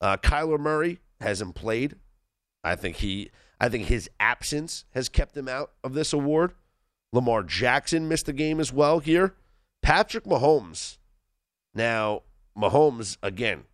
[0.01, 1.97] Uh, Kyler Murray hasn't played.
[2.65, 3.31] I think he,
[3.61, 6.53] I think his absence has kept him out of this award.
[7.13, 9.35] Lamar Jackson missed the game as well here.
[9.83, 10.99] Patrick Mahomes.
[11.75, 12.23] Now,
[12.57, 13.65] Mahomes again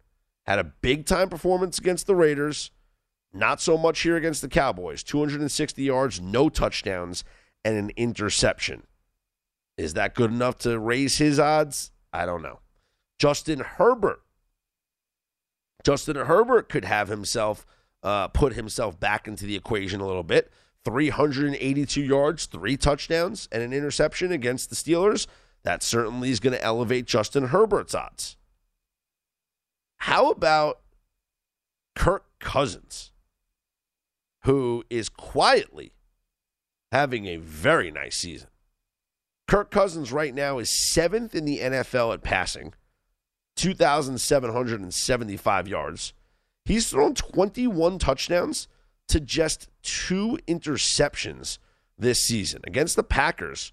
[0.47, 2.71] had a big time performance against the Raiders.
[3.33, 5.03] Not so much here against the Cowboys.
[5.03, 7.25] 260 yards, no touchdowns,
[7.65, 8.83] and an interception.
[9.79, 11.93] Is that good enough to raise his odds?
[12.13, 12.61] I don't know.
[13.19, 14.23] Justin Herbert.
[15.85, 17.65] Justin Herbert could have himself
[18.03, 20.53] uh, put himself back into the equation a little bit.
[20.85, 25.27] 382 yards, three touchdowns, and an interception against the Steelers.
[25.63, 28.37] That certainly is going to elevate Justin Herbert's odds.
[30.03, 30.81] How about
[31.95, 33.13] Kirk Cousins?
[34.45, 35.93] who is quietly
[36.91, 38.49] having a very nice season.
[39.49, 42.73] Kirk Cousins right now is seventh in the NFL at passing,
[43.57, 46.15] 2,775 yards.
[46.65, 48.69] He's thrown 21 touchdowns
[49.09, 51.59] to just two interceptions
[51.99, 52.63] this season.
[52.65, 53.73] Against the Packers,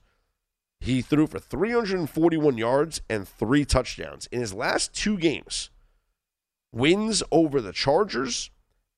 [0.79, 4.27] he threw for 341 yards and three touchdowns.
[4.31, 5.69] In his last two games,
[6.71, 8.51] wins over the Chargers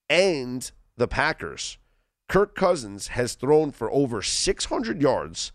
[0.09, 1.77] and the Packers,
[2.27, 5.51] Kirk Cousins has thrown for over 600 yards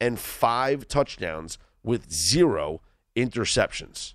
[0.00, 2.80] and five touchdowns with zero
[3.16, 4.14] interceptions.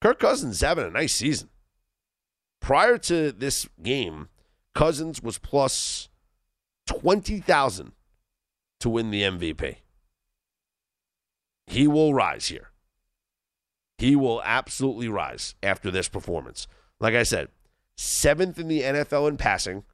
[0.00, 1.48] Kirk Cousins is having a nice season.
[2.60, 4.28] Prior to this game,
[4.74, 6.08] Cousins was plus
[6.86, 7.92] 20,000
[8.80, 9.76] to win the MVP.
[11.66, 12.71] He will rise here.
[14.02, 16.66] He will absolutely rise after this performance.
[16.98, 17.50] Like I said,
[17.96, 19.84] seventh in the NFL in passing.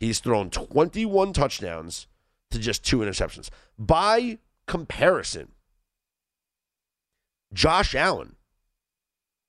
[0.00, 2.06] He's thrown 21 touchdowns
[2.52, 3.50] to just two interceptions.
[3.78, 5.52] By comparison,
[7.52, 8.36] Josh Allen,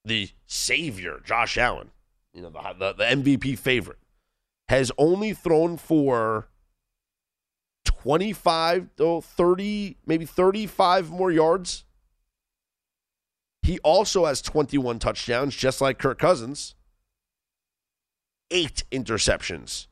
[0.03, 1.91] the savior, Josh Allen,
[2.33, 3.99] you know, the, the, the MVP favorite,
[4.67, 6.49] has only thrown for
[7.85, 11.85] 25, oh, 30, maybe 35 more yards.
[13.63, 16.75] He also has 21 touchdowns, just like Kirk Cousins.
[18.51, 19.87] Eight interceptions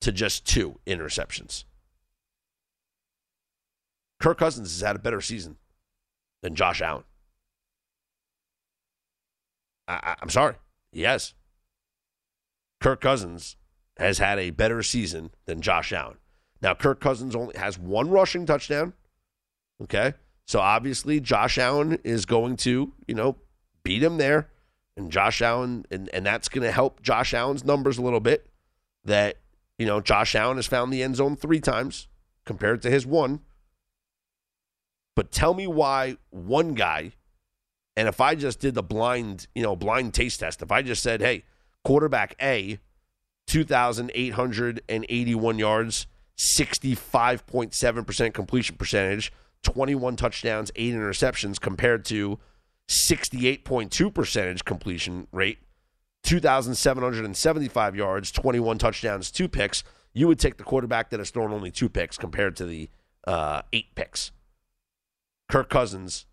[0.00, 1.64] to just two interceptions.
[4.18, 5.56] Kirk Cousins has had a better season
[6.42, 7.04] than Josh Allen.
[9.86, 10.54] I, am sorry.
[10.92, 11.34] Yes.
[12.80, 13.56] Kirk Cousins
[13.98, 16.16] has had a better season than Josh Allen.
[16.62, 18.94] Now, Kirk Cousins only has one rushing touchdown.
[19.82, 20.14] Okay.
[20.50, 23.36] So obviously, Josh Allen is going to, you know,
[23.84, 24.48] beat him there.
[24.96, 28.48] And Josh Allen, and, and that's going to help Josh Allen's numbers a little bit.
[29.04, 29.36] That,
[29.78, 32.08] you know, Josh Allen has found the end zone three times
[32.44, 33.42] compared to his one.
[35.14, 37.12] But tell me why one guy,
[37.96, 41.00] and if I just did the blind, you know, blind taste test, if I just
[41.00, 41.44] said, hey,
[41.84, 42.80] quarterback A,
[43.46, 49.32] 2,881 yards, 65.7% completion percentage,
[49.62, 52.38] 21 touchdowns, 8 interceptions compared to
[52.88, 55.58] 68.2 percentage completion rate,
[56.24, 59.84] 2,775 yards, 21 touchdowns, 2 picks.
[60.12, 62.90] You would take the quarterback that has thrown only 2 picks compared to the
[63.26, 64.32] uh, 8 picks.
[65.48, 66.26] Kirk Cousins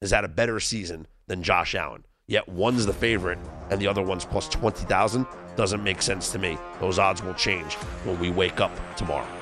[0.00, 2.04] has had a better season than Josh Allen.
[2.26, 3.38] Yet one's the favorite
[3.70, 5.26] and the other one's plus 20,000.
[5.56, 6.58] Doesn't make sense to me.
[6.80, 7.74] Those odds will change
[8.04, 9.41] when we wake up tomorrow.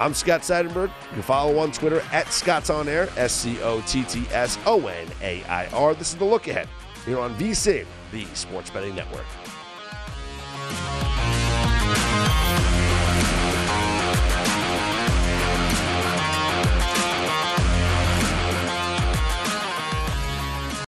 [0.00, 0.88] I'm Scott Seidenberg.
[0.88, 4.58] You can follow on Twitter at Scott's On Air, S C O T T S
[4.64, 5.94] O N A I R.
[5.94, 6.68] This is the look ahead
[7.04, 9.26] here on VSIN, the Sports Betting Network.